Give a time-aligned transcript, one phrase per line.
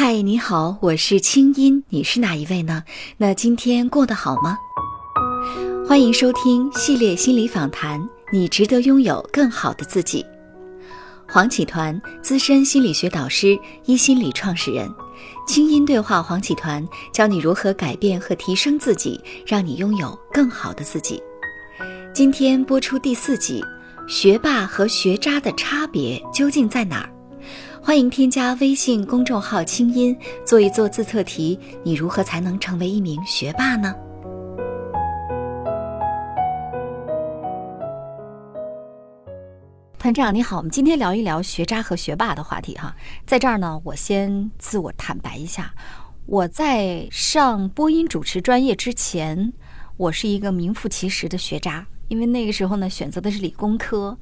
[0.00, 2.84] 嗨，你好，我是清音，你是哪一位呢？
[3.16, 4.56] 那今天过得好吗？
[5.88, 10.24] 欢迎收听系列心理访谈，你值得拥有更好的自己。
[11.26, 14.88] 黄启团，资深心理学导师，一心理创始人，
[15.48, 21.20] 清音对话黄启团，教你如何改变和提升自己，让你拥有更好的自己。
[22.14, 23.64] 今天播出第四集，
[24.06, 27.17] 学霸和学渣的差别究竟在哪儿？
[27.88, 30.14] 欢迎添加微信公众号“清音”，
[30.44, 31.58] 做一做自测题。
[31.82, 33.94] 你如何才能成为一名学霸呢？
[39.98, 42.94] 团长你好，我们今天聊一聊学渣和学霸的话题哈。
[43.24, 45.72] 在这儿呢，我先自我坦白一下，
[46.26, 49.54] 我在上播音主持专业之前，
[49.96, 54.18] 我是一个名副其实的学渣，因为那个时候呢，选择的是理工科。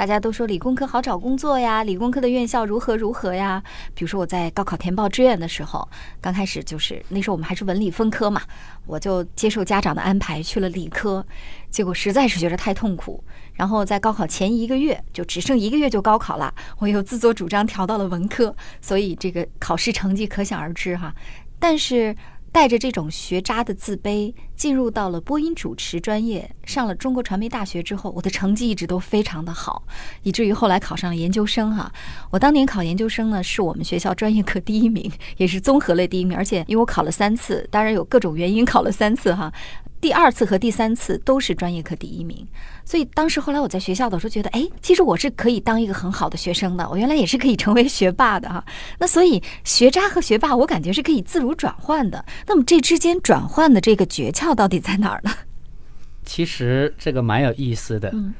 [0.00, 3.62] 大家都说理工科好找工作呀，理工科的院校如何如何呀？
[3.94, 5.86] 比如说我在高考填报志愿的时候，
[6.22, 8.40] 刚开始就是那时候我们还是文理分科嘛，
[8.86, 11.22] 我就接受家长的安排去了理科，
[11.68, 13.22] 结果实在是觉得太痛苦。
[13.52, 21.14] 然后在高考前一个月，就只剩一个月就高考了，我又自作主张调到了文科，所以这个考试成绩可想而知哈。
[21.58, 22.16] 但是。
[22.52, 29.84] 带着这种学渣的自卑，进入到了播音主持专业，上了中国传媒大学之后，我的成绩一直都非常的好，
[30.22, 31.92] 以至于后来考上了研究生哈。
[32.30, 39.52] 我当年考研究生呢，是我们学校专业课第一名，也是综合类第一名，而且因为我考了三次，当然有各种原因考了三次哈。
[40.00, 42.46] 第二次和第三次都是专业课第一名，
[42.86, 48.64] 所以当时后来我在学校的时候觉得，哎，其实我是可以当一个很好的学生的，我原来也是可以成为学霸的哈。
[48.98, 52.24] 那所以学渣和学霸，我感觉是可以自如转换的。
[52.46, 55.30] 那么这之间转换的这个诀窍到底在哪儿呢？
[56.24, 58.08] 其实这个蛮有意思的。
[58.14, 58.32] 嗯，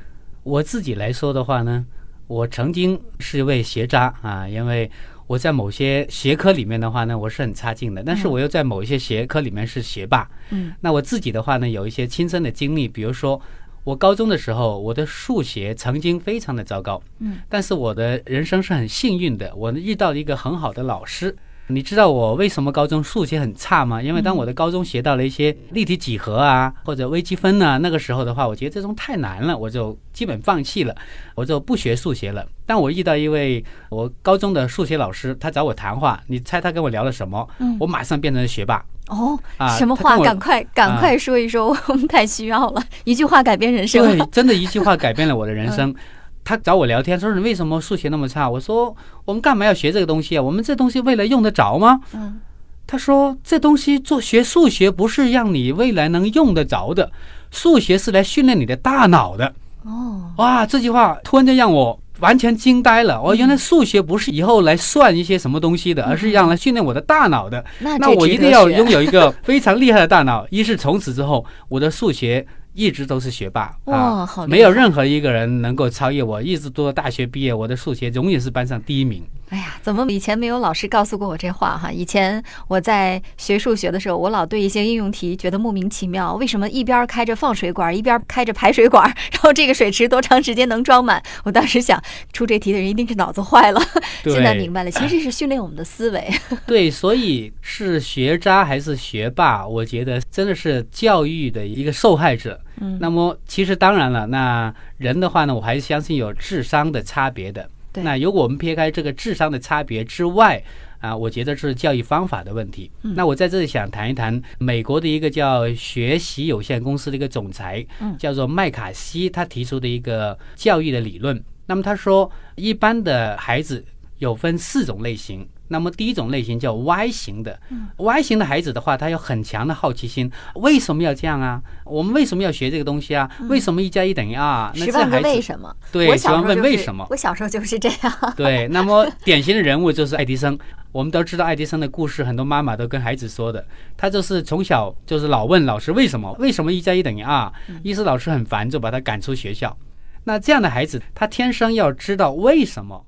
[0.42, 1.84] 我自己来说的话呢，
[2.26, 4.90] 我曾经是一位学渣啊，因为。
[5.30, 10.28] 我在某些学科里面的话呢，我是很差劲的，但是我又在某一些学科里面是学霸。
[10.50, 13.40] 嗯，那我自己的话呢，有一些亲身的经历，比如说
[13.84, 17.00] 我高中的时候，我的数学曾经非常的糟糕。
[17.20, 21.36] 嗯，但是我的人生是很幸运的，我遇到了一个很好的老师。
[21.70, 24.02] 你知道我为什么高中数学很差吗？
[24.02, 30.94] 因为当我的高中学到了一些立体几何啊，或者微积分啊，那个时候的话，我觉得这种太难了，我就基本放弃了，
[31.34, 32.46] 我就不学数学了。
[32.66, 37.48] 但我遇到一位我高中的数学老师，他找我谈话，你猜他跟我聊了什么？
[37.58, 38.84] 嗯，我马上变成了学霸。
[39.08, 40.18] 哦，啊，什么话？
[40.18, 44.04] 赶快赶快说一说，我们太需要了，一句话改变人生。
[44.04, 45.94] 对，真的一句话改变了我的人生。
[46.42, 48.48] 他找我聊天，说你为什么数学那么差？
[48.48, 50.42] 我说我们干嘛要学这个东西啊？
[50.42, 52.00] 我们这东西未来用得着吗？
[52.12, 52.40] 嗯，
[52.86, 57.12] 他说这东西做学数学不是让你未来能用得着的，
[57.52, 59.54] 数学是来训练你的大脑的。
[59.84, 63.20] 哦，哇，这句话突然间让我完全惊呆了。
[63.20, 67.64] 哦，原来数学不是以后来算一些什么东西的，而是让来训练我的大脑的。
[67.78, 70.44] 那我一定要 拥有一个非常厉害的大脑。
[70.50, 72.44] 一是从此之后，我的数学。
[72.80, 76.40] 一直都是学霸啊，没有任何一个人能够超越我。
[76.40, 79.22] 一直读到大学毕业，我的数学永远是班上第一名。
[79.50, 81.90] 哎呀，怎么以前没有老师告诉过我这话哈？
[81.90, 91.20] 以前我在学数学的时候，我老对一些应用题觉得莫名其妙，为什么一边开着放水管，一边开着排水管， 然后这个水池多长时间能装满？
[91.42, 92.00] 我当时想，
[92.32, 93.82] 出这题的人一定是脑子坏了。
[94.22, 96.30] 现在明白了，其实是训练我们的思维。
[96.64, 102.60] 对，所以是学渣还是学霸，我觉得真的是教育的一个受害者。
[102.80, 107.68] 嗯，那么其实当然了，那人的话呢，我还是相信有智商的差别的。
[107.94, 110.62] 那如果我们撇开这个智商的差别之外，
[111.00, 112.90] 啊，我觉得是教育方法的问题。
[113.00, 117.84] 那我在这里想谈一谈美国的一个叫学习有限公司的一个总裁，
[118.18, 121.42] 叫做麦卡锡，他提出的一个教育的理论。
[121.66, 123.84] 那么他说，一般的孩子
[124.18, 125.48] 有分四种类型。
[125.72, 127.58] 那么第一种类型叫 Y 型的
[127.96, 130.28] ，Y 型的孩子的话，他有很强的好奇心。
[130.56, 131.62] 为什么要这样啊？
[131.84, 133.30] 我们为什么要学这个东西啊？
[133.48, 134.72] 为什么一加一等于二？
[134.74, 135.74] 十万个为什么？
[135.92, 137.06] 对，喜欢问为什么？
[137.08, 138.34] 我小时候就是这样。
[138.36, 140.58] 对，那么典型的人物就是爱迪生。
[140.90, 143.64] 我们都知道爱迪生的故事，很多妈妈都跟孩子说的。
[143.96, 146.32] 他就是从小就是老问老师为什么？
[146.40, 147.52] 为什么一加一等于二？
[147.84, 149.78] 意思老师很烦，就把他赶出学校。
[150.24, 153.06] 那这样的孩子，他天生要知道为什么。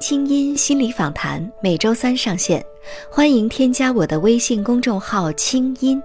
[0.00, 2.64] 清音心理访谈每周三上线，
[3.10, 6.02] 欢迎添加我的微信公众号“清音”，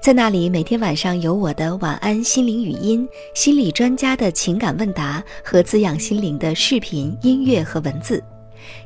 [0.00, 8.24] 在那里每天晚上有我的晚安心灵语音、心理专家的情感问答和滋养心灵的视频、音乐和文字。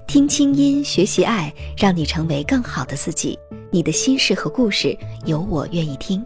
[0.08, 3.38] 听清音，学习爱，让你成为更好的自己。
[3.70, 6.20] 你的心事和故事，有我愿意听。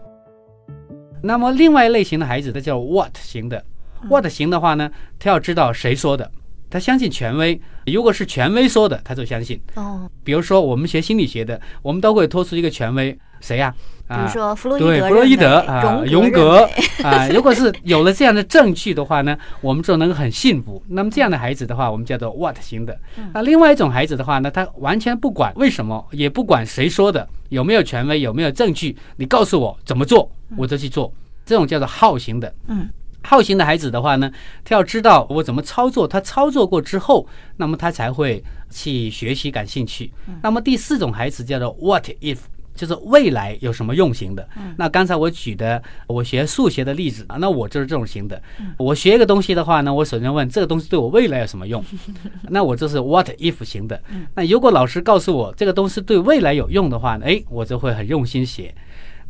[1.22, 3.62] 那么，另外一类型的孩子，他叫 What 型的。
[4.08, 6.32] What 型的话呢，他要知道谁说的。
[6.72, 7.60] 他相信权威。
[7.84, 9.60] 如果是权威说的，他就相信。
[9.74, 13.74] 哦，比如说我们学心理学的，我们都会托出一个权威，谁呀、
[14.08, 16.68] 比如说弗洛伊对，德弗洛伊德啊，荣荣格
[17.02, 20.82] 啊， 如果是有了这样的证据的话呢，我们就能很幸福。
[20.88, 22.98] 那么这样的孩子的话，我们叫做 what 型的。
[23.34, 31.12] 那另外一种孩子的话呢，他完全不管为什么，也不管谁说的，有没有权威，有没有证据，你告诉我怎么做，我就去做。
[31.44, 32.54] 这种叫做好型的。
[32.68, 32.88] 嗯。
[33.22, 34.30] 好型的孩子的话呢，
[34.64, 37.26] 他要知道我怎么操作，他操作过之后，
[37.56, 40.12] 那么他才会去学习感兴趣。
[40.42, 42.38] 那么第四种孩子叫做 what if，
[42.74, 44.46] 就是未来有什么用型的。
[44.76, 48.40] 那刚才我举的我学数学的例子啊，那我就是这种型的。
[48.76, 51.84] 我学一个东西的话呢，我首先问这个东西对我未来有什么用，
[52.50, 54.00] 那我就是 what if 型的。
[54.34, 58.74] 那如果老师告诉我这个东西对未来有用的话呢，诶，我就会很用心学。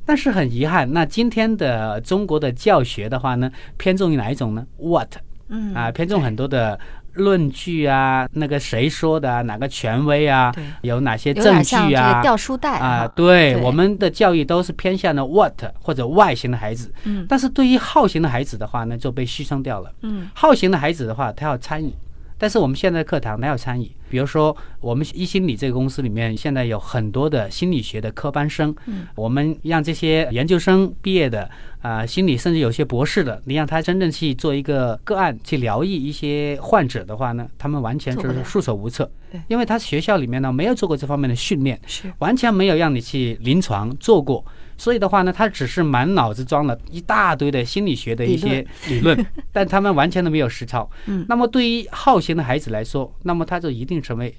[0.04, 5.14] 但是很遗憾，那今天的中国的教学的话呢，偏重于哪一种呢？What
[5.48, 6.78] 嗯啊，偏重很多的
[7.14, 12.22] 论据啊，那个谁说的啊，哪个权威啊，有哪些有证点像这个据啊？
[12.22, 19.92] 掉书袋啊，哈对，对我们的教育都是偏向的 what 或者 why 型的孩子，嗯但是对于好型的孩子的话呢，就被牺牲掉了。
[20.00, 21.92] 嗯好型的孩子的话，他要参与，
[22.38, 23.90] 但是我们现在的课堂他要参与。
[24.12, 29.06] 比如说，我们一心理这个公司里面，现在有很多的心理学的科班生，嗯。
[29.14, 31.50] 我们让这些研究生毕业的
[31.80, 39.10] 啊、心理甚至有些博士的，你让他真正去做一个个案去疗愈一些患者的话呢，他们完全就是束手无策。
[39.30, 42.12] 对，因为他学校里面呢没有做过这方面的训练，是。
[42.18, 44.44] 完全没有让你去临床做过，
[44.82, 49.16] 所以的话呢，他只是满脑子装了一大堆的心理学的一些理论，
[49.52, 50.90] 但他们完全都没有实操。
[51.06, 54.34] 嗯那么对于好学的孩子来说，那么他就一定成为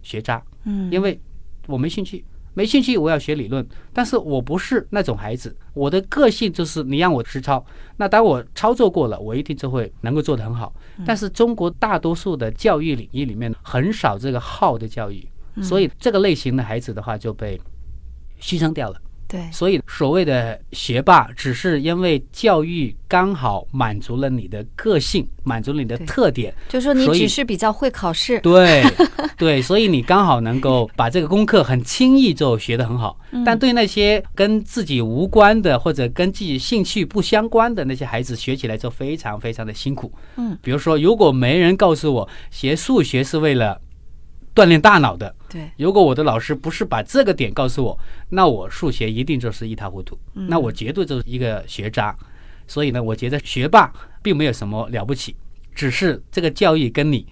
[0.00, 1.20] 学渣，嗯因为
[1.66, 2.24] 我没兴趣，
[2.54, 7.66] 没兴趣我要学理论，但是我不是那种孩子，我的个性就是你让我实操，
[7.96, 10.72] 那当我操作过了，我一定就会能够做得很好。
[11.04, 15.26] 但是中国大多数的教育领域里面很少这个好的教育，
[15.60, 17.60] 所以这个类型的孩子的话就被
[18.40, 19.00] 牺牲掉了。
[19.28, 19.40] 对。
[19.52, 28.82] 所以所谓的学霸，只是因为教育刚好满足了你的个性，满足了你的特点，就说你只是比较会考试，对
[29.36, 33.18] 对，所以你刚好能够把这个功课很轻易就学得很好。
[33.30, 33.44] 嗯。
[33.44, 40.12] 但对那些跟自己无关的或者跟自己兴趣不相关的那些孩子，学起来就非常非常的辛苦。
[40.36, 43.80] 嗯，比如说，如果没人告诉我学数学是为了
[44.58, 45.70] 锻炼大脑的，对。
[45.76, 47.96] 如果我的老师不是把这个点告诉我，
[48.30, 50.48] 那我数学一定就是一塌糊涂，嗯。
[50.48, 52.12] 那我绝对就是一个学渣。
[52.66, 55.36] 所以呢，我觉得学霸并没有什么了不起，
[55.74, 57.24] 只是这个教育跟你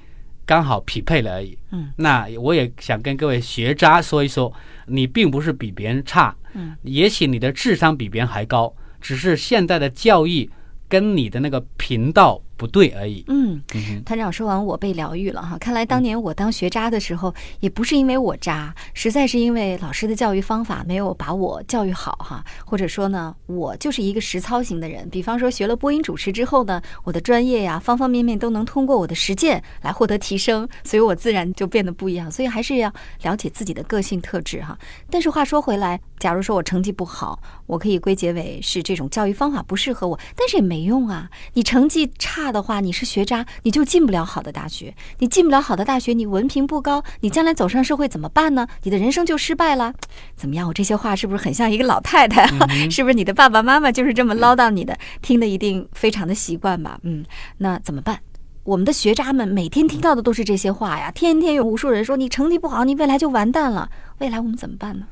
[0.46, 1.58] 刚好匹配了而已。
[1.72, 4.50] 嗯，那我也想跟各位学渣说一说，
[4.86, 10.48] 你并不是比别人差，嗯，也许你的智商比别人还高，只是现在的教育
[10.88, 13.24] 跟你的那个频道不对而已。
[13.28, 13.62] 嗯。
[14.04, 15.58] 团长说完，我被疗愈了哈。
[15.58, 22.44] 看来当年我当学渣的时候，也不是因为我渣，实在是因为老师的教育方法没有把我教育好哈。
[22.64, 25.08] 或者说呢，我就是一个实操型的人。
[25.10, 32.30] 比方说，学了播音主持之后呢，我的专业呀，方方面面都能通过我的实践来获得提升，所以我自然就变得不一样。
[32.30, 32.92] 所以还是要
[33.22, 34.78] 了解自己的个性特质哈。
[35.10, 41.30] 但是话说回来，假如说我成绩不好，我可以归结为是这种教育方法不适合我，但是也没用啊。
[41.54, 44.94] 你成绩差的话，你是学渣，你就进不了好的大学。
[45.18, 48.66] 你进不了好的大学，你文凭不高，你将来走上社会怎么办呢？
[48.82, 49.92] 你的人生就失败了。
[50.34, 50.68] 怎么样？
[50.68, 52.46] 我这些话是不是很像一个老太太？
[52.90, 54.96] 是不是你的爸爸妈妈就是这么唠叨你的？
[55.22, 56.98] 听的一定非常的习惯吧？
[57.02, 57.24] 嗯，
[57.58, 58.20] 那怎么办？
[58.64, 63.88] 我们的学渣们每天听到的都是这些话呀，天天有无数人说你成绩不好，你未来就完蛋了。
[64.18, 65.06] 未来我们怎么办呢？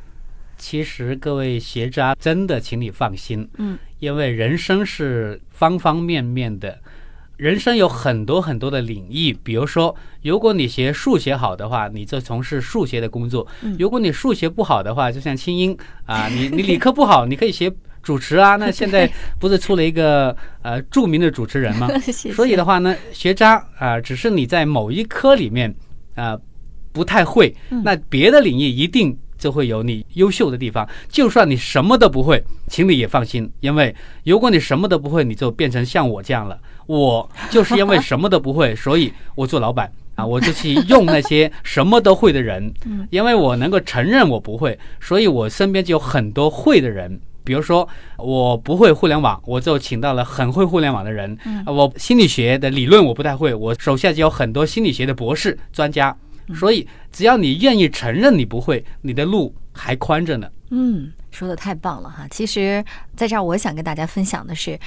[0.57, 6.81] 其实各位学渣真的，请你放心，嗯，因为人生是方方面面的，
[7.37, 9.33] 人生有很多很多的领域。
[9.43, 15.77] 比如说，如果你学数学好的话，你就从事数学的工作；嗯如果你数学不好的话，就像清音
[16.07, 17.73] 啊， 你你理科不好，你可以学
[18.03, 18.57] 主持啊。
[18.57, 19.11] 那现在
[19.41, 21.89] 不是出了一个呃著名的主持人吗？
[22.35, 25.75] 所以的话呢，学渣啊、只是你在某一科里面
[26.15, 26.39] 啊、
[26.93, 30.89] 不太会，嗯那别的领域一定就会有你优秀的地方。
[31.11, 36.59] 就算你什么都不会，请你也放心，因为如果你什么都不会，你就变成像我这样了。
[36.87, 42.73] 我就是因为什么都不会，所以我做老板 啊，我就去用那些什么都会的人，
[43.11, 47.21] 因为我能够承认我不会，所以我身边就有很多会的人。
[47.45, 47.87] 比如说，
[48.17, 51.37] 我不会互联网，我就请到了很会互联网的人。
[51.67, 56.17] 我心理学的理论我不太会，我手下就有很多心理学的博士专家。
[56.53, 60.51] 所以，只要你愿意承认你不会，你的路还宽着呢。
[60.71, 62.27] 嗯，说的太棒了哈！
[62.31, 62.85] 其实，
[63.17, 64.79] 在这儿我想跟大家分享的是，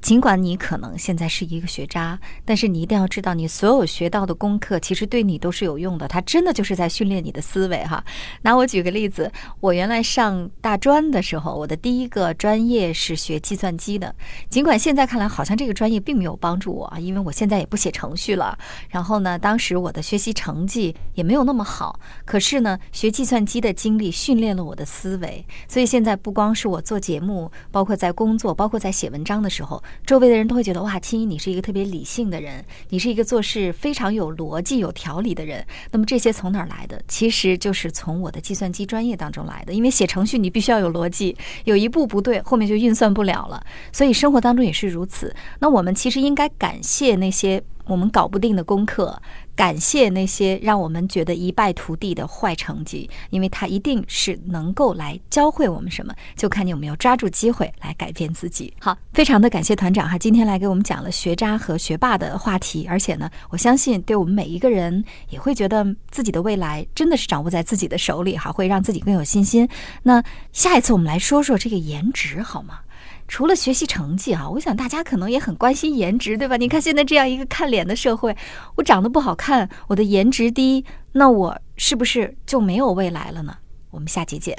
[0.00, 6.06] 尽管你可能现在是一个学渣，但是你一定要知道，你所有学到的功课其实对你都是有用的。
[6.06, 8.02] 它真的就是在训练你的思维哈。
[8.42, 14.14] 拿我举个例子，我原来上大专的时候，我的第一个专业是学计算机的。
[14.48, 18.56] 尽管现在看来好像这个专业并没有帮助我啊，因为我现在也不写程序了。
[18.88, 21.98] 然后呢，当时我的学习成绩也没有那么好。
[22.24, 29.82] 可是呢，学计算机的经历训练了我的思维，所以现在不光是我做节目，包括在工作，包括在写文章的时候。
[30.06, 35.64] 周围的人都会觉得哇，青衣你是一个特别理性的人，你是一个做事非常有逻辑、有条理的人。
[35.90, 37.00] 那么这些从哪儿来的？
[37.08, 39.72] 其实就是从我的计算机专业当中来的。
[39.72, 43.62] 因为写程序你必须要有逻辑，有一步不对，后面就运算不了了。
[43.92, 45.34] 所以生活当中也是如此。
[45.60, 47.62] 那我们其实应该感谢那些。
[47.88, 49.20] 我们搞不定的功课，
[49.56, 58.72] 感谢那些让我们觉得一败涂地的坏成绩，因为它一定是能够来教会我们什么，就看你有没有抓住机会来改变自己。
[58.78, 69.66] 好，非常的感谢团长哈，今天来给我们讲了学渣和学霸的话题，而且呢，我相信对我们每一个人也会觉得自己的未来真的是掌握在自己的手里哈，会让自己更有信心。
[70.02, 72.80] 那下一次我们来说说这个颜值好吗？
[73.28, 76.56] 除了学习成绩啊，我想大家可能也很关心颜值，对吧？
[76.56, 78.34] 你看现在这样一个看脸的社会，
[78.74, 83.54] 我长得不好看，我的颜值低，那我是不是就没有未来了呢？
[83.90, 84.56] 我们下集见。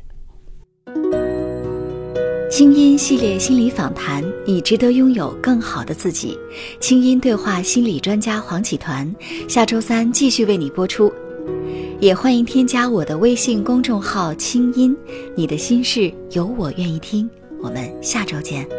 [2.52, 6.38] 清音系列心理访谈，你值得拥有更好的自己。
[6.80, 9.14] 清音对话心理专家黄启团，
[9.48, 11.12] 下周三继续为你播出。
[12.00, 14.96] 也欢迎添加我的微信公众号“清音”，
[15.36, 17.30] 你的心事有我愿意听。
[17.62, 18.79] 我们下周见。